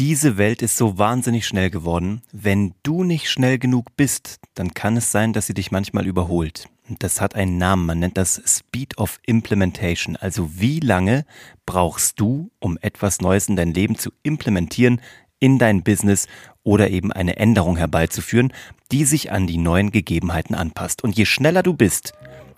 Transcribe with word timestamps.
Diese 0.00 0.38
Welt 0.38 0.62
ist 0.62 0.78
so 0.78 0.96
wahnsinnig 0.96 1.46
schnell 1.46 1.68
geworden. 1.68 2.22
Wenn 2.32 2.72
du 2.82 3.04
nicht 3.04 3.30
schnell 3.30 3.58
genug 3.58 3.94
bist, 3.98 4.40
dann 4.54 4.72
kann 4.72 4.96
es 4.96 5.12
sein, 5.12 5.34
dass 5.34 5.46
sie 5.46 5.52
dich 5.52 5.72
manchmal 5.72 6.06
überholt. 6.06 6.70
Das 6.88 7.20
hat 7.20 7.34
einen 7.34 7.58
Namen, 7.58 7.84
man 7.84 7.98
nennt 7.98 8.16
das 8.16 8.40
Speed 8.46 8.96
of 8.96 9.20
Implementation. 9.26 10.16
Also 10.16 10.58
wie 10.58 10.80
lange 10.80 11.26
brauchst 11.66 12.18
du, 12.18 12.50
um 12.60 12.78
etwas 12.80 13.20
Neues 13.20 13.50
in 13.50 13.56
dein 13.56 13.74
Leben 13.74 13.98
zu 13.98 14.10
implementieren, 14.22 15.02
in 15.38 15.58
dein 15.58 15.82
Business 15.82 16.28
oder 16.62 16.88
eben 16.88 17.12
eine 17.12 17.36
Änderung 17.36 17.76
herbeizuführen, 17.76 18.54
die 18.92 19.04
sich 19.04 19.30
an 19.32 19.46
die 19.46 19.58
neuen 19.58 19.90
Gegebenheiten 19.90 20.54
anpasst. 20.54 21.04
Und 21.04 21.18
je 21.18 21.26
schneller 21.26 21.62
du 21.62 21.74
bist, 21.74 22.14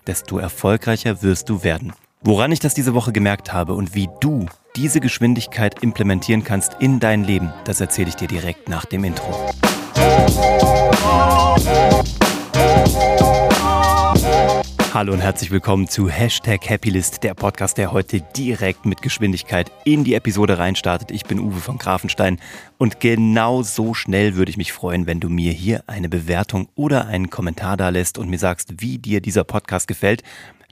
desto 0.07 0.37
erfolgreicher 0.37 1.21
wirst 1.21 1.49
du 1.49 1.61
werden. 1.65 1.91
Woran 2.25 2.53
ich 2.53 2.61
das 2.61 2.73
diese 2.73 2.93
Woche 2.93 3.11
gemerkt 3.11 3.51
habe 3.51 3.73
und 3.73 3.95
wie 3.95 4.07
du 4.21 4.45
diese 4.77 5.01
Geschwindigkeit 5.01 5.83
implementieren 5.83 6.45
kannst 6.45 6.77
in 6.79 7.01
dein 7.01 7.25
Leben, 7.25 7.51
das 7.65 7.81
erzähle 7.81 8.07
ich 8.07 8.15
dir 8.15 8.29
direkt 8.29 8.69
nach 8.69 8.85
dem 8.85 9.03
Intro. 9.03 9.49
Hallo 14.93 15.11
und 15.11 15.19
herzlich 15.19 15.51
willkommen 15.51 15.89
zu 15.89 16.07
Hashtag 16.07 16.69
Happylist, 16.69 17.23
der 17.23 17.33
Podcast, 17.33 17.77
der 17.77 17.91
heute 17.91 18.21
direkt 18.21 18.85
mit 18.85 19.01
Geschwindigkeit 19.01 19.69
in 19.83 20.05
die 20.05 20.13
Episode 20.13 20.59
reinstartet. 20.59 21.11
Ich 21.11 21.25
bin 21.25 21.39
Uwe 21.39 21.59
von 21.59 21.77
Grafenstein 21.77 22.39
und 22.77 23.01
genau 23.01 23.63
so 23.63 23.93
schnell 23.93 24.35
würde 24.35 24.49
ich 24.49 24.57
mich 24.57 24.71
freuen, 24.71 25.07
wenn 25.07 25.19
du 25.19 25.27
mir 25.27 25.51
hier 25.51 25.83
eine 25.87 26.07
Bewertung 26.07 26.69
oder 26.75 27.07
einen 27.07 27.29
Kommentar 27.29 27.75
da 27.75 27.89
lässt 27.89 28.17
und 28.17 28.29
mir 28.29 28.39
sagst, 28.39 28.81
wie 28.81 28.97
dir 28.97 29.19
dieser 29.19 29.43
Podcast 29.43 29.89
gefällt. 29.89 30.23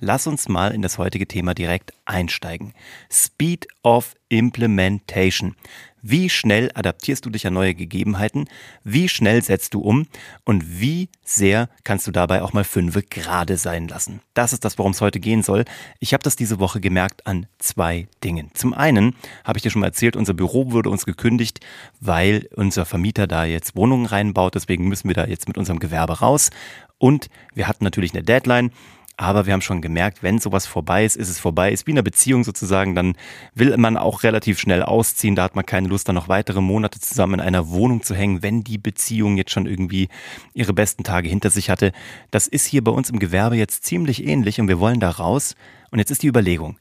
Lass 0.03 0.25
uns 0.25 0.49
mal 0.49 0.73
in 0.73 0.81
das 0.81 0.97
heutige 0.97 1.27
Thema 1.27 1.53
direkt 1.53 1.93
einsteigen. 2.05 2.73
Speed 3.11 3.67
of 3.83 4.15
Implementation. 4.29 5.55
Wie 6.01 6.27
schnell 6.31 6.71
adaptierst 6.73 7.23
du 7.23 7.29
dich 7.29 7.45
an 7.45 7.53
neue 7.53 7.75
Gegebenheiten? 7.75 8.49
Wie 8.83 9.07
schnell 9.07 9.43
setzt 9.43 9.75
du 9.75 9.81
um? 9.81 10.07
Und 10.43 10.81
wie 10.81 11.09
sehr 11.23 11.69
kannst 11.83 12.07
du 12.07 12.11
dabei 12.11 12.41
auch 12.41 12.51
mal 12.51 12.63
fünfe 12.63 13.03
gerade 13.03 13.57
sein 13.57 13.87
lassen? 13.87 14.21
Das 14.33 14.53
ist 14.53 14.65
das, 14.65 14.79
worum 14.79 14.93
es 14.93 15.01
heute 15.01 15.19
gehen 15.19 15.43
soll. 15.43 15.65
Ich 15.99 16.13
habe 16.13 16.23
das 16.23 16.35
diese 16.35 16.59
Woche 16.59 16.81
gemerkt 16.81 17.27
an 17.27 17.45
zwei 17.59 18.07
Dingen. 18.23 18.49
Zum 18.55 18.73
einen 18.73 19.13
habe 19.43 19.59
ich 19.59 19.61
dir 19.61 19.69
schon 19.69 19.81
mal 19.81 19.87
erzählt, 19.87 20.15
unser 20.15 20.33
Büro 20.33 20.71
wurde 20.71 20.89
uns 20.89 21.05
gekündigt, 21.05 21.59
weil 21.99 22.49
unser 22.55 22.85
Vermieter 22.85 23.27
da 23.27 23.45
jetzt 23.45 23.75
Wohnungen 23.75 24.07
reinbaut. 24.07 24.55
Deswegen 24.55 24.87
müssen 24.87 25.07
wir 25.07 25.15
da 25.15 25.27
jetzt 25.27 25.47
mit 25.47 25.59
unserem 25.59 25.77
Gewerbe 25.77 26.21
raus. 26.21 26.49
Und 26.97 27.29
wir 27.53 27.67
hatten 27.67 27.83
natürlich 27.83 28.13
eine 28.13 28.23
Deadline. 28.23 28.71
Aber 29.21 29.45
wir 29.45 29.53
haben 29.53 29.61
schon 29.61 29.83
gemerkt, 29.83 30.23
wenn 30.23 30.39
sowas 30.39 30.65
vorbei 30.65 31.05
ist, 31.05 31.15
ist 31.15 31.29
es 31.29 31.37
vorbei. 31.37 31.71
Ist 31.71 31.85
wie 31.85 31.91
eine 31.91 32.01
Beziehung 32.01 32.43
sozusagen, 32.43 32.95
dann 32.95 33.13
will 33.53 33.77
man 33.77 33.95
auch 33.95 34.23
relativ 34.23 34.59
schnell 34.59 34.81
ausziehen. 34.81 35.35
Da 35.35 35.43
hat 35.43 35.55
man 35.55 35.63
keine 35.63 35.89
Lust, 35.89 36.07
dann 36.07 36.15
noch 36.15 36.27
weitere 36.27 36.59
Monate 36.59 36.99
zusammen 36.99 37.35
in 37.35 37.41
einer 37.41 37.69
Wohnung 37.69 38.01
zu 38.01 38.15
hängen, 38.15 38.41
wenn 38.41 38.63
die 38.63 38.79
Beziehung 38.79 39.37
jetzt 39.37 39.51
schon 39.51 39.67
irgendwie 39.67 40.09
ihre 40.55 40.73
besten 40.73 41.03
Tage 41.03 41.29
hinter 41.29 41.51
sich 41.51 41.69
hatte. 41.69 41.91
Das 42.31 42.47
ist 42.47 42.65
hier 42.65 42.83
bei 42.83 42.89
uns 42.89 43.11
im 43.11 43.19
Gewerbe 43.19 43.57
jetzt 43.57 43.85
ziemlich 43.85 44.25
ähnlich 44.25 44.59
und 44.59 44.67
wir 44.67 44.79
wollen 44.79 44.99
da 44.99 45.11
raus. 45.11 45.53
Und 45.91 45.99
jetzt 45.99 46.09
ist 46.09 46.23
die 46.23 46.27
Überlegung. 46.27 46.79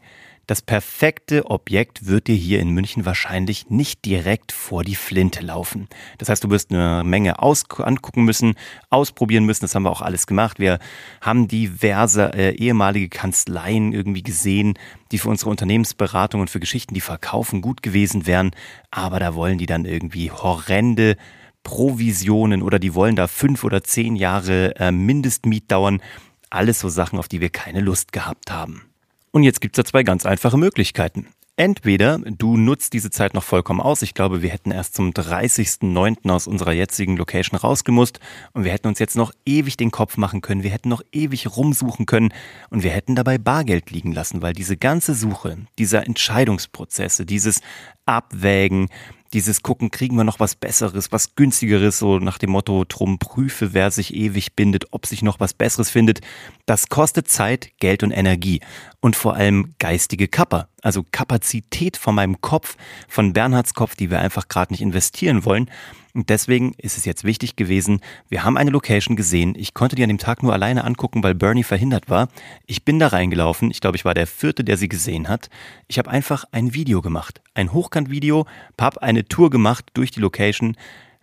Das 0.51 0.62
perfekte 0.62 1.48
Objekt 1.48 2.09
wird 2.09 2.27
dir 2.27 2.34
hier 2.34 2.59
in 2.59 2.70
München 2.70 3.06
wahrscheinlich 3.06 3.70
nicht 3.70 4.05
direkt 4.05 4.51
vor 4.51 4.83
die 4.83 4.97
Flinte 4.97 5.45
laufen. 5.45 5.87
Das 6.19 6.29
heißt, 6.29 6.43
du 6.43 6.51
wirst 6.51 6.73
eine 6.73 7.05
Menge 7.05 7.39
angucken 7.39 8.25
müssen, 8.25 8.55
ausprobieren 8.89 9.45
müssen. 9.45 9.61
Das 9.61 9.77
haben 9.77 9.84
wir 9.84 9.93
auch 9.93 10.03
alles 10.03 10.27
gemacht. 10.27 10.59
Wir 10.59 10.81
haben 11.21 11.47
diverse 11.47 12.34
äh, 12.34 12.56
ehemalige 12.56 13.09
Kanzleien 13.09 13.93
irgendwie 13.93 14.25
gesehen, 14.25 14.75
die 15.12 15.19
für 15.19 15.28
unsere 15.28 15.51
Unternehmensberatung 15.51 16.41
und 16.41 16.51
für 16.51 16.59
Geschichten, 16.59 16.95
die 16.95 17.01
verkaufen, 17.01 17.61
gut 17.61 17.81
gewesen 17.81 18.27
wären. 18.27 18.51
Aber 18.91 19.21
da 19.21 19.37
wollen 19.37 19.59
die 19.59 19.67
dann 19.67 19.84
irgendwie 19.84 20.33
horrende 20.33 21.17
Provisionen 21.62 22.62
oder 22.62 22.81
die 22.81 22.97
wollen 22.97 23.15
da 23.15 23.28
fünf 23.28 23.62
oder 23.62 23.84
zehn 23.84 24.17
Jahre 24.17 24.75
äh, 24.81 24.91
Mindestmiet 24.91 25.71
dauern. 25.71 26.03
Alles 26.51 26.81
so 26.81 26.89
Sachen, 26.89 27.21
auf 27.21 27.28
die 27.28 27.41
wir 27.41 27.51
keine 27.51 27.83
Lust 27.83 28.10
gehabt 28.10 28.50
haben. 28.50 28.90
Und 29.32 29.42
jetzt 29.42 29.60
gibt's 29.60 29.76
da 29.76 29.84
zwei 29.84 30.02
ganz 30.02 30.26
einfache 30.26 30.58
Möglichkeiten. 30.58 31.28
Entweder 31.60 32.18
du 32.18 32.56
nutzt 32.56 32.94
diese 32.94 33.10
Zeit 33.10 33.34
noch 33.34 33.44
vollkommen 33.44 33.82
aus. 33.82 34.00
Ich 34.00 34.14
glaube, 34.14 34.41
wir 34.41 34.48
hätten 34.48 34.70
erst 34.70 34.94
zum 34.94 35.10
30.09. 35.10 36.30
aus 36.30 36.46
unserer 36.46 36.72
jetzigen 36.72 37.18
Location 37.18 37.58
rausgemusst 37.58 38.18
und 38.54 38.64
wir 38.64 38.72
hätten 38.72 38.88
uns 38.88 38.98
jetzt 38.98 39.14
noch 39.14 39.32
ewig 39.44 39.76
den 39.76 39.91
Kopf 39.91 40.16
machen 40.16 40.41
können. 40.41 40.62
Wir 40.62 40.70
hätten 40.70 40.88
noch 40.88 41.02
ewig 41.12 41.54
rumsuchen 41.54 42.06
können 42.06 42.32
und 42.70 42.82
wir 42.82 42.92
hätten 42.92 43.14
dabei 43.14 43.36
Bargeld 43.36 43.91
liegen 43.91 44.12
lassen, 44.12 44.41
weil 44.41 44.54
diese 44.54 44.78
ganze 44.78 45.14
Suche, 45.14 45.58
dieser 45.78 46.06
Entscheidungsprozesse, 46.06 47.26
dieses 47.26 47.60
Abwägen, 48.06 48.88
dieses 49.32 49.62
Gucken, 49.62 49.91
kriegen 49.91 50.16
wir 50.16 50.24
noch 50.24 50.41
was 50.41 50.56
Besseres, 50.56 51.12
was 51.12 51.34
günstigeres, 51.36 51.98
so 51.98 52.18
nach 52.18 52.38
dem 52.38 52.50
Motto, 52.50 52.84
drum 52.88 53.18
prüfe, 53.18 53.72
wer 53.72 53.91
sich 53.91 54.14
ewig 54.14 54.56
bindet, 54.56 54.86
ob 54.91 55.06
sich 55.06 55.22
noch 55.22 55.38
was 55.38 55.54
Besseres 55.54 55.91
findet. 55.91 56.20
Das 56.66 56.88
kostet 56.88 57.28
Zeit, 57.28 57.70
Geld 57.78 58.02
und 58.02 58.10
Energie 58.10 58.60
und 59.00 59.16
vor 59.16 59.34
allem 59.34 59.75
geistige 59.78 60.28
Kapper, 60.28 60.69
also 60.83 61.05
Kapazität 61.11 61.97
von 61.97 62.15
meinem 62.15 62.41
Kopf, 62.41 62.77
von 63.09 63.33
Bernhards 63.33 63.75
Kopf, 63.75 63.97
die 63.97 64.11
wir 64.11 64.21
einfach 64.21 64.49
gerade 64.49 64.72
nicht 64.72 64.83
investieren 64.83 65.44
wollen. 65.44 65.71
Und 66.12 66.28
deswegen 66.28 66.75
ist 66.77 66.99
es 66.99 67.05
jetzt 67.05 67.25
wichtig 67.25 67.56
gewesen, 67.56 68.00
wir 68.28 68.44
haben 68.44 68.56
eine 68.56 68.71
Location 68.71 69.16
gesehen. 69.16 69.55
Ich 69.56 69.75
konnte 69.75 69.97
die 69.97 70.03
an 70.03 70.09
dem 70.09 70.19
Tag 70.19 70.43
nur 70.43 70.53
alleine 70.53 70.84
angucken, 70.84 71.22
weil 71.22 71.34
Bernie 71.34 71.62
verhindert 71.62 72.10
war. 72.10 72.28
Ich 72.66 72.84
bin 72.84 72.99
da 72.99 73.09
reingelaufen. 73.09 73.71
Ich 73.71 73.81
glaube, 73.81 73.97
ich 73.97 74.05
war 74.05 74.15
der 74.15 74.27
Vierte, 74.27 74.65
der 74.65 74.77
sie 74.77 74.89
gesehen 74.89 75.28
hat. 75.28 75.49
Ich 75.87 75.99
habe 75.99 76.10
einfach 76.10 76.44
ein 76.53 76.75
Video 76.75 77.00
gemacht. 77.00 77.41
Ein 77.55 77.72
Hochkantvideo, 77.72 78.47
habe 78.78 79.03
eine 79.03 79.25
Tour 79.27 79.50
gemacht 79.50 79.87
durch 79.94 80.10
die 80.10 80.21
Location, 80.21 80.77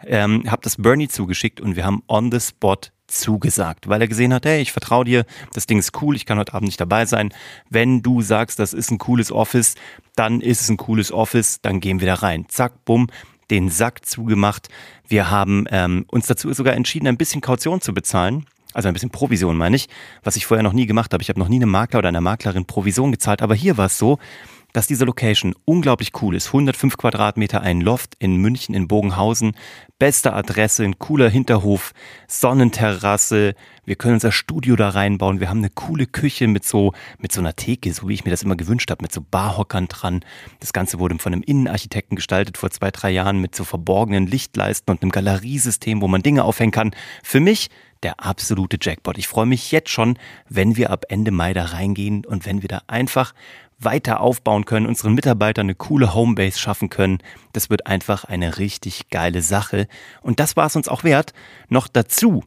ähm, 0.05 0.49
habe 0.49 0.61
das 0.61 0.77
Bernie 0.77 1.09
zugeschickt 1.09 1.59
und 1.59 1.75
wir 1.75 1.85
haben 1.85 2.01
on 2.07 2.31
the 2.31 2.39
spot 2.39 2.91
zugesagt, 3.07 3.87
weil 3.87 4.01
er 4.01 4.07
gesehen 4.07 4.33
hat, 4.33 4.45
hey, 4.45 4.61
ich 4.61 4.71
vertraue 4.71 5.05
dir, 5.05 5.25
das 5.53 5.65
Ding 5.65 5.79
ist 5.79 6.01
cool, 6.01 6.15
ich 6.15 6.25
kann 6.25 6.37
heute 6.37 6.53
Abend 6.53 6.67
nicht 6.67 6.79
dabei 6.79 7.05
sein. 7.05 7.33
Wenn 7.69 8.01
du 8.01 8.21
sagst, 8.21 8.59
das 8.59 8.73
ist 8.73 8.91
ein 8.91 8.97
cooles 8.97 9.31
Office, 9.31 9.75
dann 10.15 10.41
ist 10.41 10.61
es 10.61 10.69
ein 10.69 10.77
cooles 10.77 11.11
Office, 11.11 11.61
dann 11.61 11.79
gehen 11.79 11.99
wir 11.99 12.07
da 12.07 12.15
rein. 12.15 12.45
Zack, 12.49 12.85
bumm, 12.85 13.07
den 13.49 13.69
Sack 13.69 14.05
zugemacht. 14.05 14.69
Wir 15.07 15.31
haben 15.31 15.65
ähm, 15.71 16.05
uns 16.09 16.27
dazu 16.27 16.51
sogar 16.53 16.73
entschieden, 16.73 17.07
ein 17.07 17.17
bisschen 17.17 17.41
Kaution 17.41 17.81
zu 17.81 17.93
bezahlen. 17.93 18.45
Also 18.73 18.89
ein 18.89 18.93
bisschen 18.93 19.09
Provision 19.09 19.57
meine 19.57 19.75
ich, 19.75 19.87
was 20.23 20.35
ich 20.35 20.45
vorher 20.45 20.63
noch 20.63 20.73
nie 20.73 20.85
gemacht 20.85 21.13
habe. 21.13 21.23
Ich 21.23 21.29
habe 21.29 21.39
noch 21.39 21.47
nie 21.47 21.55
einem 21.55 21.71
Makler 21.71 21.99
oder 21.99 22.09
einer 22.09 22.21
Maklerin 22.21 22.65
Provision 22.65 23.11
gezahlt, 23.11 23.41
aber 23.41 23.55
hier 23.55 23.77
war 23.77 23.87
es 23.87 23.97
so, 23.97 24.19
dass 24.73 24.87
diese 24.87 25.05
Location 25.05 25.55
unglaublich 25.65 26.11
cool 26.21 26.35
ist. 26.35 26.47
105 26.47 26.97
Quadratmeter, 26.97 27.61
ein 27.61 27.81
Loft 27.81 28.15
in 28.19 28.37
München, 28.37 28.75
in 28.75 28.87
Bogenhausen. 28.87 29.55
Beste 29.99 30.33
Adresse, 30.33 30.83
ein 30.83 30.99
cooler 30.99 31.29
Hinterhof, 31.29 31.93
Sonnenterrasse. 32.27 33.55
Wir 33.85 33.95
können 33.95 34.15
unser 34.15 34.31
Studio 34.31 34.75
da 34.75 34.89
reinbauen. 34.89 35.39
Wir 35.39 35.49
haben 35.49 35.59
eine 35.59 35.69
coole 35.69 36.05
Küche 36.05 36.47
mit 36.47 36.65
so, 36.65 36.93
mit 37.17 37.31
so 37.31 37.39
einer 37.41 37.55
Theke, 37.55 37.91
so 37.93 38.07
wie 38.07 38.13
ich 38.13 38.25
mir 38.25 38.31
das 38.31 38.43
immer 38.43 38.55
gewünscht 38.55 38.91
habe, 38.91 39.01
mit 39.01 39.11
so 39.11 39.21
Barhockern 39.21 39.87
dran. 39.87 40.21
Das 40.59 40.73
Ganze 40.73 40.99
wurde 40.99 41.17
von 41.17 41.33
einem 41.33 41.43
Innenarchitekten 41.43 42.15
gestaltet 42.15 42.57
vor 42.57 42.69
zwei, 42.69 42.91
drei 42.91 43.09
Jahren 43.09 43.39
mit 43.39 43.55
so 43.55 43.63
verborgenen 43.63 44.27
Lichtleisten 44.27 44.91
und 44.91 45.01
einem 45.01 45.11
Galeriesystem, 45.11 46.01
wo 46.01 46.07
man 46.07 46.21
Dinge 46.21 46.43
aufhängen 46.43 46.71
kann. 46.71 46.91
Für 47.23 47.39
mich 47.39 47.69
der 48.03 48.23
absolute 48.23 48.77
Jackpot. 48.79 49.17
Ich 49.17 49.27
freue 49.27 49.45
mich 49.45 49.71
jetzt 49.71 49.89
schon, 49.89 50.17
wenn 50.49 50.77
wir 50.77 50.91
ab 50.91 51.05
Ende 51.09 51.31
Mai 51.31 51.53
da 51.53 51.65
reingehen 51.65 52.25
und 52.25 52.45
wenn 52.45 52.61
wir 52.61 52.69
da 52.69 52.81
einfach 52.87 53.33
weiter 53.79 54.21
aufbauen 54.21 54.65
können, 54.65 54.87
unseren 54.87 55.13
Mitarbeitern 55.13 55.67
eine 55.67 55.75
coole 55.75 56.13
Homebase 56.13 56.59
schaffen 56.59 56.89
können. 56.89 57.19
Das 57.53 57.69
wird 57.69 57.87
einfach 57.87 58.23
eine 58.23 58.57
richtig 58.57 59.09
geile 59.09 59.41
Sache. 59.41 59.87
Und 60.21 60.39
das 60.39 60.55
war 60.55 60.67
es 60.67 60.75
uns 60.75 60.87
auch 60.87 61.03
wert. 61.03 61.33
Noch 61.69 61.87
dazu 61.87 62.43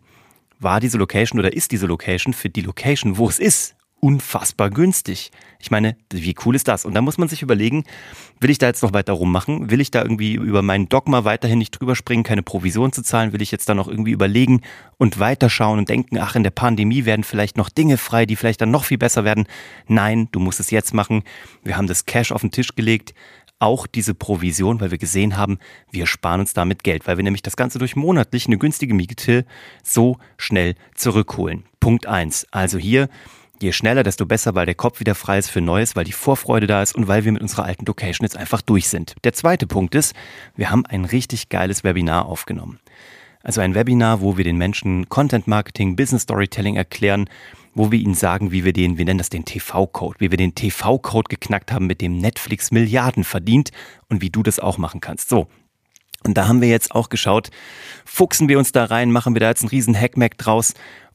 war 0.59 0.81
diese 0.81 0.99
Location 0.99 1.39
oder 1.39 1.53
ist 1.53 1.73
diese 1.73 1.87
Location 1.87 2.35
für 2.35 2.51
die 2.51 2.63
Location, 2.63 3.17
wo 3.17 3.29
es 3.29 3.39
ist, 3.39 3.77
unfassbar 4.01 4.71
günstig. 4.71 5.31
Ich 5.59 5.71
meine, 5.71 5.97
wie 6.11 6.35
cool 6.45 6.57
ist 6.57 6.69
das? 6.69 6.85
Und 6.85 6.95
da 6.95 7.03
muss 7.03 7.19
man 7.19 7.29
sich 7.29 7.43
überlegen, 7.43 7.85
will 8.41 8.51
ich 8.51 8.59
da 8.59 8.67
jetzt 8.67 8.83
noch 8.83 8.95
weiter 8.95 9.13
rummachen? 9.13 9.71
Will 9.71 9.81
ich 9.81 9.91
da 9.91 10.03
irgendwie 10.03 10.35
über 10.35 10.63
meinen 10.63 10.89
Dogma 10.89 11.25
weiterhin 11.25 11.59
nicht 11.59 11.73
drüber 11.73 11.95
springen, 11.95 12.23
keine 12.23 12.43
Provision 12.43 12.93
zu 12.93 13.03
zahlen? 13.03 13.33
Will 13.33 13.43
ich 13.43 13.51
jetzt 13.51 13.69
da 13.69 13.75
noch 13.75 13.89
irgendwie 13.89 14.13
überlegen 14.13 14.63
und 14.97 15.19
weiterschauen 15.19 15.79
und 15.79 15.89
denken, 15.89 16.19
ach, 16.19 16.35
in 16.35 16.43
der 16.43 16.51
Pandemie 16.51 17.05
werden 17.05 17.25
vielleicht 17.25 17.59
noch 17.59 17.69
Dinge 17.69 17.99
frei, 17.99 18.25
die 18.25 18.37
vielleicht 18.37 18.63
dann 18.63 18.71
noch 18.71 18.85
viel 18.85 18.99
besser 18.99 19.25
werden? 19.25 19.47
Nein, 19.87 20.29
du 20.33 20.41
musst 20.41 20.61
es 20.61 20.71
jetzt 20.71 20.95
machen. 20.95 21.23
Wir 21.63 21.77
haben 21.77 21.87
das 21.87 22.07
Cash 22.07 22.33
auf 22.33 22.41
den 22.41 22.51
Tisch 22.51 22.75
gelegt 22.75 23.15
auch 23.61 23.87
diese 23.87 24.15
Provision, 24.15 24.81
weil 24.81 24.91
wir 24.91 24.99
gesehen 24.99 25.37
haben, 25.37 25.59
wir 25.91 26.07
sparen 26.07 26.41
uns 26.41 26.55
damit 26.55 26.83
Geld, 26.83 27.07
weil 27.07 27.19
wir 27.19 27.25
nämlich 27.25 27.43
das 27.43 27.57
Ganze 27.57 27.79
durch 27.79 27.95
monatlich 27.95 28.47
eine 28.47 28.57
günstige 28.57 28.95
Miete 28.95 29.45
so 29.85 30.17
schnell 30.39 30.75
zurückholen. 30.95 31.65
Punkt 31.79 32.07
eins. 32.07 32.47
Also 32.51 32.79
hier 32.79 33.09
Je 33.63 33.73
schneller, 33.73 34.03
desto 34.03 34.25
besser, 34.25 34.55
weil 34.55 34.65
der 34.65 34.75
Kopf 34.75 35.01
wieder 35.01 35.15
frei 35.15 35.37
ist 35.37 35.51
für 35.51 35.61
Neues, 35.61 35.95
weil 35.95 36.05
die 36.05 36.13
Vorfreude 36.13 36.67
da 36.67 36.81
ist 36.83 36.95
und 36.95 37.09
weil 37.09 37.27
wir 37.27 37.33
mit 37.33 37.43
unserer 37.43 37.65
alten 37.65 37.85
Location 37.85 38.25
jetzt 38.25 38.37
einfach 38.37 38.63
durch 38.63 38.89
sind. 38.89 39.15
Der 39.23 39.35
zweite 39.35 39.67
Punkt 39.67 39.95
ist, 39.95 40.15
wir 40.57 40.71
haben 40.71 40.87
ein 40.87 41.05
richtig 41.05 41.51
geiles 41.51 41.85
Webinar 41.85 42.25
aufgenommen. 42.25 42.81
Also 43.43 43.61
ein 43.61 43.75
Webinar, 43.75 44.23
wo 44.23 44.39
wir 44.39 44.45
den 44.45 44.57
Menschen 44.57 45.11
Content 45.11 45.47
Marketing, 45.47 45.95
Business 45.95 46.23
Storytelling 46.23 46.77
erklären, 46.77 47.29
wo 47.75 47.93
wir 47.93 47.99
ihnen 47.99 48.15
sagen, 48.15 48.51
wie 48.51 48.65
wir 48.65 48.73
den, 48.73 48.97
wir 48.97 49.05
nennen 49.05 49.19
das 49.19 49.29
den 49.29 49.45
TV-Code, 49.45 50.17
wie 50.21 50.31
wir 50.31 50.39
den 50.39 50.55
TV-Code 50.55 51.29
geknackt 51.29 51.71
haben, 51.71 51.87
mit 51.87 52.01
dem 52.01 52.17
Netflix 52.17 52.71
Milliarden 52.71 53.25
verdient 53.25 53.73
und 54.09 54.23
wie 54.23 54.31
du 54.31 54.43
das 54.43 54.59
auch 54.59 54.79
machen 54.79 55.01
kannst. 55.01 55.29
So, 55.29 55.49
Und 56.25 56.39
da 56.39 56.49
haben 56.49 56.63
wir 56.63 56.69
jetzt 56.69 56.95
auch 56.95 57.11
geschaut, 57.11 57.51
fuchsen 58.07 58.49
wir 58.49 58.59
uns 58.59 58.73
da 58.73 58.87
rein, 58.87 59.13
machen 59.13 59.35
wir 59.35 59.41
da 59.41 59.49
jetzt 59.49 59.63
einen 59.63 59.71
riesen 59.71 59.95
Hackmack 59.95 60.39
draus 60.39 60.73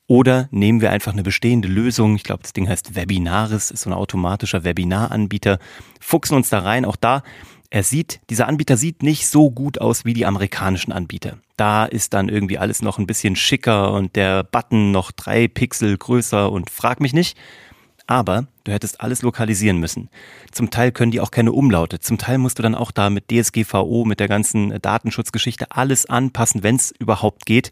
oder 0.08 0.48
nehmen 0.52 0.82
wir 0.82 0.92
einfach 0.92 1.14
eine 1.14 1.24
bestehende 1.24 1.68
Lösung, 1.68 2.16
ich 2.16 2.24
glaube, 2.24 2.44
das 2.44 2.54
Ding 2.54 2.70
heißt 2.70 2.96
Webinaris, 2.96 3.72
ist 3.72 3.84
so 3.84 3.90
ein 3.90 3.94
automatischer 3.94 4.64
Webinaranbieter, 4.64 5.60
fuchsen 6.00 6.38
uns 6.38 6.50
da 6.50 6.60
rein, 6.60 6.86
auch 6.86 6.96
da 6.96 7.24
er 7.72 7.84
sieht, 7.84 8.22
dieser 8.30 8.48
Anbieter 8.48 8.78
sieht 8.78 9.04
nicht 9.04 9.28
so 9.28 9.52
gut 9.52 9.82
aus 9.82 10.06
wie 10.06 10.14
die 10.14 10.26
amerikanischen 10.26 10.94
Anbieter. 10.94 11.40
Da 11.58 11.86
ist 11.86 12.14
dann 12.14 12.30
irgendwie 12.30 12.58
alles 12.58 12.82
noch 12.82 13.00
ein 13.00 13.08
bisschen 13.08 13.36
schicker 13.36 13.92
und 13.92 14.16
der 14.16 14.44
Button 14.44 14.92
noch 14.92 15.12
drei 15.12 15.48
Pixel 15.48 15.98
größer 15.98 16.52
und 16.52 16.70
frag 16.70 17.02
mich 17.02 17.12
nicht. 17.12 17.38
Aber 18.08 18.48
du 18.64 18.72
hättest 18.72 19.02
alles 19.02 19.24
lokalisieren 19.24 19.80
müssen. 19.80 20.10
Zum 20.52 20.70
Teil 20.70 20.92
können 20.92 21.12
die 21.12 21.20
auch 21.20 21.32
keine 21.32 21.52
Umlaute. 21.52 22.00
Zum 22.00 22.18
Teil 22.18 22.38
musst 22.38 22.60
du 22.60 22.64
dann 22.64 22.76
auch 22.76 22.92
da 22.92 23.10
mit 23.10 23.32
DSGVO, 23.32 24.06
mit 24.06 24.20
der 24.20 24.28
ganzen 24.28 24.80
Datenschutzgeschichte 24.80 25.72
alles 25.72 26.06
anpassen, 26.06 26.62
wenn 26.62 26.76
es 26.76 26.94
überhaupt 27.00 27.46
geht. 27.46 27.72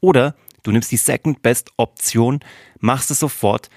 Oder 0.00 0.34
du 0.62 0.72
nimmst 0.72 0.92
die 0.92 0.96
Second 0.96 1.42
Best 1.42 1.70
Option, 1.76 2.40
machst 2.78 3.10
es 3.10 3.20
sofort, 3.20 3.70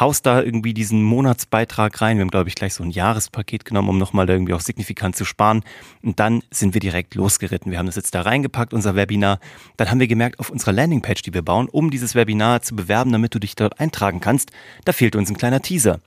haust 0.00 0.24
da 0.26 0.42
irgendwie 0.42 0.72
diesen 0.72 1.02
Monatsbeitrag 1.02 2.00
rein. 2.00 2.16
Wir 2.16 2.22
haben, 2.22 2.30
glaube 2.30 2.48
ich, 2.48 2.54
gleich 2.54 2.74
so 2.74 2.82
ein 2.82 2.90
Jahrespaket 2.90 3.64
genommen, 3.64 3.90
um 3.90 3.98
nochmal 3.98 4.28
irgendwie 4.28 4.54
auch 4.54 4.60
signifikant 4.60 5.16
zu 5.16 5.24
sparen. 5.24 5.62
Und 6.02 6.18
dann 6.18 6.42
sind 6.50 6.74
wir 6.74 6.80
direkt 6.80 7.14
losgeritten. 7.14 7.70
Wir 7.70 7.78
haben 7.78 7.86
das 7.86 7.96
jetzt 7.96 8.14
da 8.14 8.22
reingepackt, 8.22 8.72
unser 8.72 8.96
Webinar. 8.96 9.38
Dann 9.76 9.90
haben 9.90 10.00
wir 10.00 10.08
gemerkt, 10.08 10.38
auf 10.38 10.50
unserer 10.50 10.72
Landingpage, 10.72 11.22
die 11.22 11.34
wir 11.34 11.42
bauen, 11.42 11.68
um 11.68 11.90
dieses 11.90 12.14
Webinar 12.14 12.62
zu 12.62 12.74
bewerben, 12.74 13.12
damit 13.12 13.34
du 13.34 13.38
dich 13.38 13.54
dort 13.54 13.80
eintragen 13.80 14.20
kannst, 14.20 14.50
da 14.84 14.92
fehlt 14.92 15.14
uns 15.14 15.28
ein 15.30 15.36
kleiner 15.36 15.60
Teaser. 15.60 16.00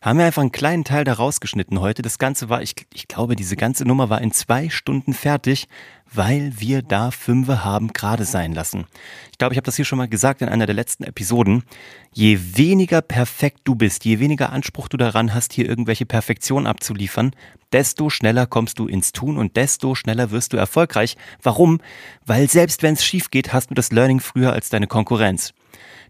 Haben 0.00 0.18
wir 0.18 0.26
einfach 0.26 0.42
einen 0.42 0.52
kleinen 0.52 0.84
Teil 0.84 1.04
da 1.04 1.14
rausgeschnitten 1.14 1.80
heute. 1.80 2.02
Das 2.02 2.18
Ganze 2.18 2.48
war, 2.48 2.62
ich, 2.62 2.74
ich 2.92 3.08
glaube, 3.08 3.34
diese 3.34 3.56
ganze 3.56 3.84
Nummer 3.84 4.10
war 4.10 4.20
in 4.20 4.32
zwei 4.32 4.68
Stunden 4.68 5.14
fertig 5.14 5.68
weil 6.14 6.52
wir 6.58 6.82
da 6.82 7.10
Fünfe 7.10 7.64
haben 7.64 7.92
gerade 7.92 8.24
sein 8.24 8.52
lassen. 8.52 8.86
Ich 9.30 9.38
glaube, 9.38 9.54
ich 9.54 9.56
habe 9.56 9.64
das 9.64 9.76
hier 9.76 9.84
schon 9.84 9.98
mal 9.98 10.08
gesagt 10.08 10.42
in 10.42 10.48
einer 10.48 10.66
der 10.66 10.74
letzten 10.74 11.04
Episoden. 11.04 11.64
Je 12.12 12.38
weniger 12.54 13.00
perfekt 13.00 13.60
du 13.64 13.74
bist, 13.74 14.04
je 14.04 14.18
weniger 14.18 14.52
Anspruch 14.52 14.88
du 14.88 14.96
daran 14.96 15.34
hast, 15.34 15.52
hier 15.52 15.68
irgendwelche 15.68 16.06
Perfektion 16.06 16.66
abzuliefern, 16.66 17.32
desto 17.72 18.10
schneller 18.10 18.46
kommst 18.46 18.78
du 18.78 18.86
ins 18.86 19.12
Tun 19.12 19.38
und 19.38 19.56
desto 19.56 19.94
schneller 19.94 20.30
wirst 20.30 20.52
du 20.52 20.56
erfolgreich. 20.56 21.16
Warum? 21.42 21.80
Weil 22.26 22.48
selbst 22.48 22.82
wenn 22.82 22.94
es 22.94 23.04
schief 23.04 23.30
geht, 23.30 23.52
hast 23.52 23.70
du 23.70 23.74
das 23.74 23.92
Learning 23.92 24.20
früher 24.20 24.52
als 24.52 24.68
deine 24.68 24.86
Konkurrenz. 24.86 25.52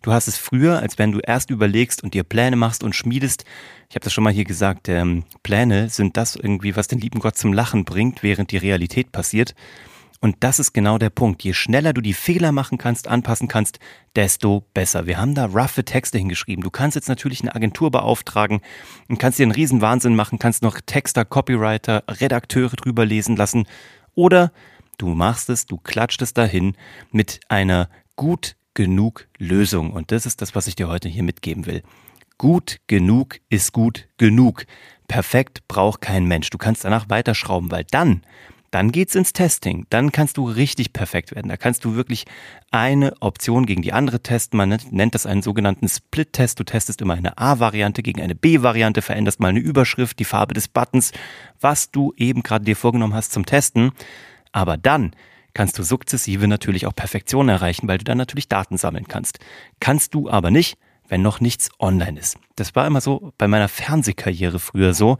Du 0.03 0.13
hast 0.13 0.27
es 0.27 0.37
früher, 0.37 0.81
als 0.81 0.99
wenn 0.99 1.13
du 1.13 1.21
erst 1.21 1.51
überlegst 1.51 2.03
und 2.03 2.15
dir 2.15 2.25
Pläne 2.25 2.57
machst 2.57 2.83
und 2.83 2.95
schmiedest. 2.95 3.45
Ich 3.89 3.95
habe 3.95 4.03
das 4.03 4.13
schon 4.13 4.25
mal 4.25 4.33
hier 4.33 4.45
gesagt, 4.45 4.89
ähm, 4.89 5.25
Pläne 5.45 5.91
sind 5.91 6.17
das 6.17 6.35
irgendwie, 6.35 6.75
was 6.75 6.89
den 6.89 6.99
lieben 6.99 7.21
Gott 7.21 7.37
zum 7.37 7.53
Lachen 7.53 7.85
bringt, 7.85 8.25
während 8.25 8.51
die 8.51 8.57
Realität 8.57 9.13
passiert. 9.13 9.55
Und 10.23 10.37
das 10.45 10.61
ist 10.61 10.73
genau 10.73 10.99
der 10.99 11.11
Punkt. 11.11 11.43
Je 11.43 11.53
schneller 11.53 11.93
du 11.93 12.01
die 12.01 12.15
Fehler 12.15 12.53
machen 12.53 12.79
kannst, 12.79 13.09
anpassen 13.09 13.49
kannst, 13.49 13.81
desto 14.15 14.65
besser. 14.73 15.09
Wir 15.09 15.19
haben 15.19 15.35
da 15.35 15.47
roughe 15.47 15.85
Texte 15.85 16.17
hingeschrieben. 16.17 16.63
Du 16.63 16.71
kannst 16.71 16.95
jetzt 16.95 17.09
natürlich 17.09 17.41
eine 17.41 17.57
Agentur 17.57 17.91
beauftragen 17.91 18.61
und 19.09 19.19
kannst 19.19 19.41
dir 19.41 19.43
einen 19.43 19.51
riesen 19.51 19.81
Wahnsinn 19.81 20.15
machen, 20.15 20.39
kannst 20.39 20.63
noch 20.63 20.81
Texter, 20.81 21.25
Copywriter, 21.25 22.05
Redakteure 22.09 22.77
drüber 22.77 23.05
lesen 23.05 23.35
lassen. 23.35 23.67
Oder 24.15 24.53
du 24.97 25.09
machst 25.09 25.51
es, 25.51 25.67
du 25.67 25.77
klatscht 25.77 26.23
es 26.23 26.33
dahin 26.33 26.77
mit 27.11 27.41
einer 27.49 27.89
gut 28.15 28.55
genug 28.75 29.27
Lösung. 29.39 29.93
Und 29.93 30.13
das 30.13 30.25
ist 30.25 30.41
das, 30.41 30.55
was 30.55 30.69
ich 30.69 30.77
dir 30.77 30.87
heute 30.87 31.09
hier 31.09 31.25
mitgeben 31.25 31.67
will. 31.67 31.83
Gut 32.39 32.79
genug 32.87 33.41
ist 33.49 33.73
gut 33.73 34.07
genug. 34.19 34.67
Perfekt 35.09 35.67
braucht 35.67 36.01
kein 36.01 36.27
Mensch. 36.27 36.49
Du 36.51 36.59
kannst 36.59 36.85
danach 36.85 37.11
weiterschrauben, 37.11 37.73
weil 37.73 37.85
dann 37.91 38.23
dann 38.73 38.91
geht's 38.91 39.15
ins 39.15 39.35
Testing. 39.35 39.87
Dann 39.91 40.13
kannst 40.13 40.39
du 40.39 40.49
richtig 40.49 40.95
perfekt 40.95 41.35
werden. 41.35 41.51
Da 41.51 41.59
kannst 41.59 41.85
du 41.85 41.95
wirklich 41.95 42.25
eine 42.71 43.13
Option 43.21 43.67
gegen 43.67 43.83
die 43.83 43.93
andere 43.93 44.21
testen. 44.21 44.57
Man 44.57 44.81
nennt 44.91 45.15
das 45.15 45.27
einen 45.27 45.43
sogenannten 45.43 45.89
Split-Test. 45.89 46.59
Du 46.59 46.65
testest 46.65 47.03
immer 47.03 47.13
eine 47.13 47.37
A-Variante 47.37 48.03
gegen 48.03 48.23
eine 48.23 48.35
B-Variante, 48.35 49.03
veränderst 49.03 49.41
mal 49.41 49.49
eine 49.49 49.61
Überschrift, 49.61 50.19
die 50.19 50.25
Farbe 50.25 50.55
des 50.55 50.69
Buttons, 50.69 51.13
was 51.61 51.91
du 51.91 52.15
eben 52.17 52.43
gerade 52.43 52.65
dir 52.65 52.75
vorgenommen 52.75 53.15
hast 53.15 53.33
zum 53.33 53.45
Testen. 53.45 53.93
Aber 54.53 54.79
dann 54.79 55.15
kannst 55.53 55.79
du 55.79 55.83
sukzessive 55.83 56.49
natürlich 56.49 56.87
auch 56.87 56.97
Perfektion 56.97 57.51
erreichen, 57.51 57.89
weil 57.89 57.99
du 57.99 58.05
dann 58.05 58.17
natürlich 58.17 58.49
Daten 58.49 58.79
sammeln 58.79 59.07
kannst. 59.07 59.39
Kannst 59.81 60.15
du 60.15 60.31
aber 60.31 60.51
nicht, 60.51 60.79
wenn 61.09 61.21
noch 61.21 61.41
nichts 61.41 61.69
online 61.79 62.19
ist. 62.19 62.39
Das 62.57 62.75
war 62.75 62.87
immer 62.87 63.03
so 63.03 63.35
bei 63.37 63.49
meiner 63.49 63.69
Fernsehkarriere 63.69 64.59
früher 64.59 64.95
so 64.95 65.19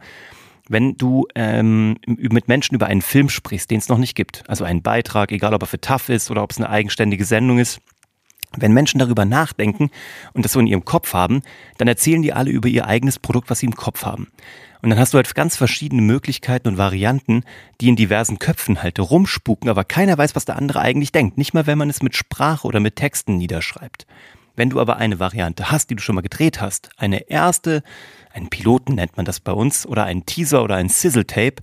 wenn 0.69 0.95
du 0.97 1.27
ähm, 1.35 1.97
mit 2.05 2.47
Menschen 2.47 2.75
über 2.75 2.87
einen 2.87 3.01
Film 3.01 3.29
sprichst, 3.29 3.69
den 3.69 3.79
es 3.79 3.89
noch 3.89 3.97
nicht 3.97 4.15
gibt, 4.15 4.43
also 4.47 4.63
einen 4.63 4.81
Beitrag, 4.81 5.31
egal 5.31 5.53
ob 5.53 5.63
er 5.63 5.67
für 5.67 5.81
TAF 5.81 6.09
ist 6.09 6.31
oder 6.31 6.43
ob 6.43 6.51
es 6.51 6.57
eine 6.57 6.69
eigenständige 6.69 7.25
Sendung 7.25 7.59
ist, 7.59 7.81
wenn 8.55 8.71
Menschen 8.71 8.99
darüber 8.99 9.25
nachdenken 9.25 9.89
und 10.33 10.45
das 10.45 10.53
so 10.53 10.59
in 10.59 10.67
ihrem 10.67 10.85
Kopf 10.85 11.13
haben, 11.13 11.41
dann 11.77 11.87
erzählen 11.87 12.21
die 12.21 12.33
alle 12.33 12.51
über 12.51 12.69
ihr 12.69 12.85
eigenes 12.85 13.19
Produkt, 13.19 13.49
was 13.49 13.59
sie 13.59 13.65
im 13.65 13.75
Kopf 13.75 14.05
haben. 14.05 14.27
Und 14.81 14.89
dann 14.89 14.99
hast 14.99 15.13
du 15.13 15.17
halt 15.17 15.33
ganz 15.33 15.55
verschiedene 15.55 16.01
Möglichkeiten 16.01 16.67
und 16.67 16.77
Varianten, 16.77 17.43
die 17.79 17.87
in 17.87 17.95
diversen 17.95 18.37
Köpfen 18.37 18.83
halt 18.83 18.99
rumspuken, 18.99 19.69
aber 19.69 19.85
keiner 19.85 20.17
weiß, 20.17 20.35
was 20.35 20.45
der 20.45 20.57
andere 20.57 20.81
eigentlich 20.81 21.11
denkt. 21.11 21.37
Nicht 21.37 21.53
mal, 21.53 21.67
wenn 21.67 21.77
man 21.77 21.89
es 21.89 22.03
mit 22.03 22.15
Sprache 22.15 22.67
oder 22.67 22.79
mit 22.79 22.97
Texten 22.97 23.37
niederschreibt. 23.37 24.05
Wenn 24.55 24.69
du 24.69 24.79
aber 24.79 24.97
eine 24.97 25.19
Variante 25.19 25.71
hast, 25.71 25.89
die 25.89 25.95
du 25.95 26.01
schon 26.01 26.15
mal 26.15 26.21
gedreht 26.21 26.61
hast, 26.61 26.89
eine 26.97 27.29
erste, 27.29 27.81
einen 28.31 28.49
Piloten 28.49 28.95
nennt 28.95 29.17
man 29.17 29.25
das 29.25 29.39
bei 29.39 29.51
uns, 29.51 29.85
oder 29.85 30.03
einen 30.05 30.25
Teaser 30.25 30.63
oder 30.63 30.75
ein 30.75 30.89
Sizzle-Tape, 30.89 31.55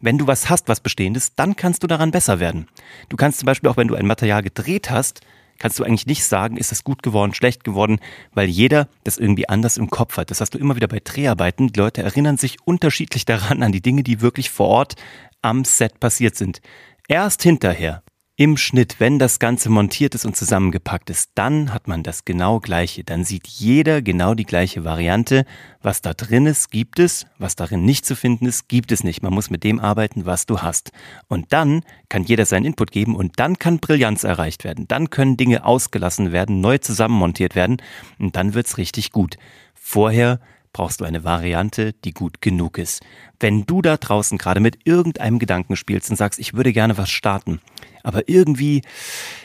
wenn 0.00 0.16
du 0.16 0.26
was 0.26 0.48
hast, 0.48 0.68
was 0.68 0.80
bestehendes, 0.80 1.34
dann 1.34 1.56
kannst 1.56 1.82
du 1.82 1.86
daran 1.86 2.10
besser 2.10 2.40
werden. 2.40 2.68
Du 3.08 3.16
kannst 3.16 3.40
zum 3.40 3.46
Beispiel 3.46 3.68
auch, 3.68 3.76
wenn 3.76 3.88
du 3.88 3.96
ein 3.96 4.06
Material 4.06 4.42
gedreht 4.42 4.90
hast, 4.90 5.20
kannst 5.58 5.78
du 5.78 5.84
eigentlich 5.84 6.06
nicht 6.06 6.24
sagen, 6.24 6.56
ist 6.56 6.72
es 6.72 6.84
gut 6.84 7.02
geworden, 7.02 7.34
schlecht 7.34 7.64
geworden, 7.64 7.98
weil 8.32 8.48
jeder 8.48 8.88
das 9.04 9.18
irgendwie 9.18 9.48
anders 9.48 9.76
im 9.76 9.90
Kopf 9.90 10.16
hat. 10.16 10.30
Das 10.30 10.40
hast 10.40 10.54
du 10.54 10.58
immer 10.58 10.76
wieder 10.76 10.88
bei 10.88 11.00
Dreharbeiten. 11.02 11.72
Die 11.72 11.80
Leute 11.80 12.02
erinnern 12.02 12.36
sich 12.36 12.56
unterschiedlich 12.64 13.24
daran 13.24 13.62
an 13.62 13.72
die 13.72 13.82
Dinge, 13.82 14.04
die 14.04 14.20
wirklich 14.20 14.50
vor 14.50 14.68
Ort 14.68 14.94
am 15.42 15.64
Set 15.64 16.00
passiert 16.00 16.36
sind. 16.36 16.60
Erst 17.08 17.42
hinterher 17.42 18.02
im 18.40 18.56
Schnitt, 18.56 19.00
wenn 19.00 19.18
das 19.18 19.40
Ganze 19.40 19.68
montiert 19.68 20.14
ist 20.14 20.24
und 20.24 20.36
zusammengepackt 20.36 21.10
ist, 21.10 21.32
dann 21.34 21.74
hat 21.74 21.88
man 21.88 22.04
das 22.04 22.24
genau 22.24 22.60
gleiche. 22.60 23.02
Dann 23.02 23.24
sieht 23.24 23.48
jeder 23.48 24.00
genau 24.00 24.34
die 24.34 24.44
gleiche 24.44 24.84
Variante. 24.84 25.44
Was 25.82 26.02
da 26.02 26.14
drin 26.14 26.46
ist, 26.46 26.70
gibt 26.70 27.00
es. 27.00 27.26
Was 27.38 27.56
darin 27.56 27.84
nicht 27.84 28.06
zu 28.06 28.14
finden 28.14 28.46
ist, 28.46 28.68
gibt 28.68 28.92
es 28.92 29.02
nicht. 29.02 29.24
Man 29.24 29.34
muss 29.34 29.50
mit 29.50 29.64
dem 29.64 29.80
arbeiten, 29.80 30.24
was 30.24 30.46
du 30.46 30.60
hast. 30.60 30.92
Und 31.26 31.52
dann 31.52 31.82
kann 32.08 32.22
jeder 32.22 32.46
seinen 32.46 32.64
Input 32.64 32.92
geben 32.92 33.16
und 33.16 33.40
dann 33.40 33.58
kann 33.58 33.80
Brillanz 33.80 34.22
erreicht 34.22 34.62
werden. 34.62 34.86
Dann 34.86 35.10
können 35.10 35.36
Dinge 35.36 35.64
ausgelassen 35.64 36.30
werden, 36.30 36.60
neu 36.60 36.78
zusammenmontiert 36.78 37.56
werden 37.56 37.78
und 38.20 38.36
dann 38.36 38.54
wird's 38.54 38.78
richtig 38.78 39.10
gut. 39.10 39.36
Vorher 39.74 40.38
brauchst 40.72 41.00
du 41.00 41.04
eine 41.04 41.24
Variante, 41.24 41.92
die 42.04 42.12
gut 42.12 42.40
genug 42.40 42.78
ist. 42.78 43.02
Wenn 43.40 43.66
du 43.66 43.82
da 43.82 43.96
draußen 43.96 44.38
gerade 44.38 44.60
mit 44.60 44.78
irgendeinem 44.84 45.38
Gedanken 45.38 45.76
spielst 45.76 46.10
und 46.10 46.16
sagst, 46.16 46.38
ich 46.38 46.54
würde 46.54 46.72
gerne 46.72 46.98
was 46.98 47.10
starten, 47.10 47.60
aber 48.02 48.28
irgendwie 48.28 48.82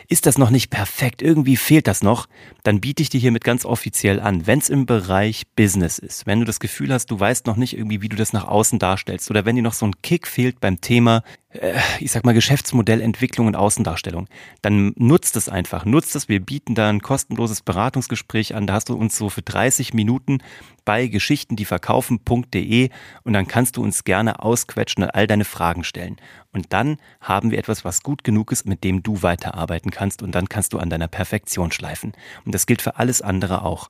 ist 0.07 0.25
das 0.25 0.37
noch 0.37 0.49
nicht 0.49 0.69
perfekt, 0.69 1.21
irgendwie 1.21 1.57
fehlt 1.57 1.87
das 1.87 2.01
noch, 2.01 2.27
dann 2.63 2.81
biete 2.81 3.03
ich 3.03 3.09
dir 3.09 3.19
hiermit 3.19 3.43
ganz 3.43 3.65
offiziell 3.65 4.19
an, 4.19 4.47
wenn 4.47 4.59
es 4.59 4.69
im 4.69 4.85
Bereich 4.85 5.43
Business 5.55 5.99
ist, 5.99 6.25
wenn 6.25 6.39
du 6.39 6.45
das 6.45 6.59
Gefühl 6.59 6.93
hast, 6.93 7.11
du 7.11 7.19
weißt 7.19 7.45
noch 7.45 7.57
nicht 7.57 7.77
irgendwie, 7.77 8.01
wie 8.01 8.09
du 8.09 8.15
das 8.15 8.33
nach 8.33 8.47
außen 8.47 8.79
darstellst 8.79 9.29
oder 9.29 9.45
wenn 9.45 9.55
dir 9.55 9.61
noch 9.61 9.73
so 9.73 9.85
ein 9.85 10.01
Kick 10.01 10.27
fehlt 10.27 10.59
beim 10.59 10.81
Thema, 10.81 11.23
ich 12.00 12.12
sag 12.12 12.25
mal 12.25 12.33
Geschäftsmodellentwicklung 12.33 13.48
und 13.48 13.55
Außendarstellung, 13.55 14.27
dann 14.62 14.93
nutzt 14.95 15.36
es 15.36 15.50
einfach, 15.50 15.86
nutzt 15.86 16.15
es. 16.15 16.27
Wir 16.27 16.39
bieten 16.39 16.74
da 16.75 16.89
ein 16.89 17.01
kostenloses 17.01 17.62
Beratungsgespräch 17.62 18.55
an, 18.55 18.65
da 18.65 18.74
hast 18.74 18.89
du 18.89 18.95
uns 18.95 19.17
so 19.17 19.29
für 19.29 19.43
30 19.43 19.93
Minuten 19.93 20.39
bei 20.86 21.07
geschichtendieverkaufen.de 21.07 22.89
und 23.24 23.33
dann 23.33 23.48
kannst 23.48 23.77
du 23.77 23.83
uns 23.83 24.03
gerne 24.03 24.41
ausquetschen 24.41 25.03
und 25.03 25.10
all 25.12 25.27
deine 25.27 25.45
Fragen 25.45 25.83
stellen. 25.83 26.17
Und 26.51 26.74
dann 26.74 26.98
haben 27.22 27.51
wir 27.51 27.60
etwas, 27.60 27.86
was 27.86 28.01
gut 28.01 28.24
genug 28.24 28.51
ist, 28.51 28.65
mit 28.65 28.83
dem 28.83 29.03
du 29.03 29.22
weiterarbeiten 29.22 29.91
kannst 29.91 30.24
und 30.24 30.33
dann 30.33 30.50
kannst 30.50 30.74
du 30.74 30.79
an 30.79 30.89
deiner 30.89 31.07
Perfektion 31.07 31.72
schleifen. 31.72 32.13
Und 32.45 32.53
das 32.53 32.65
gilt 32.65 32.81
für 32.81 32.98
alles 32.98 33.22
andere 33.22 33.63
auch. 33.63 33.89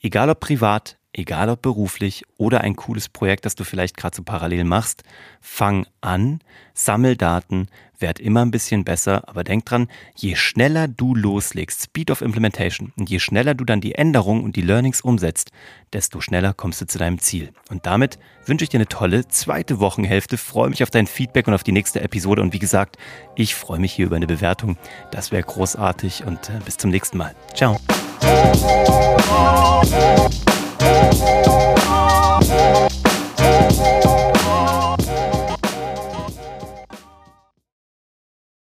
Egal 0.00 0.30
ob 0.30 0.40
privat, 0.40 0.98
egal 1.12 1.48
ob 1.48 1.62
beruflich 1.62 2.24
oder 2.38 2.62
ein 2.62 2.76
cooles 2.76 3.08
Projekt, 3.08 3.44
das 3.44 3.54
du 3.54 3.64
vielleicht 3.64 3.96
gerade 3.96 4.16
so 4.16 4.22
parallel 4.22 4.64
machst, 4.64 5.04
fang 5.40 5.86
an, 6.00 6.40
sammel 6.74 7.16
Daten, 7.16 7.68
werd 8.02 8.18
immer 8.18 8.42
ein 8.42 8.50
bisschen 8.50 8.84
besser, 8.84 9.28
aber 9.28 9.44
denk 9.44 9.64
dran, 9.64 9.88
je 10.16 10.34
schneller 10.34 10.88
du 10.88 11.14
loslegst, 11.14 11.82
Speed 11.82 12.10
of 12.10 12.20
Implementation, 12.20 12.92
und 12.96 13.08
je 13.08 13.20
schneller 13.20 13.54
du 13.54 13.64
dann 13.64 13.80
die 13.80 13.94
Änderungen 13.94 14.42
und 14.42 14.56
die 14.56 14.62
Learnings 14.62 15.00
umsetzt, 15.00 15.52
desto 15.92 16.20
schneller 16.20 16.52
kommst 16.52 16.80
du 16.80 16.86
zu 16.86 16.98
deinem 16.98 17.20
Ziel. 17.20 17.52
Und 17.70 17.86
damit 17.86 18.18
wünsche 18.44 18.64
ich 18.64 18.70
dir 18.70 18.78
eine 18.78 18.88
tolle 18.88 19.28
zweite 19.28 19.78
Wochenhälfte, 19.78 20.36
freue 20.36 20.68
mich 20.68 20.82
auf 20.82 20.90
dein 20.90 21.06
Feedback 21.06 21.46
und 21.46 21.54
auf 21.54 21.62
die 21.62 21.72
nächste 21.72 22.00
Episode 22.00 22.42
und 22.42 22.52
wie 22.52 22.58
gesagt, 22.58 22.98
ich 23.36 23.54
freue 23.54 23.78
mich 23.78 23.92
hier 23.92 24.06
über 24.06 24.16
eine 24.16 24.26
Bewertung, 24.26 24.76
das 25.12 25.30
wäre 25.30 25.44
großartig 25.44 26.24
und 26.26 26.48
äh, 26.48 26.58
bis 26.64 26.76
zum 26.76 26.90
nächsten 26.90 27.16
Mal. 27.16 27.34
Ciao. 27.54 27.78
Oh, 30.84 31.10
oh, 31.22 31.74
oh. 31.78 31.81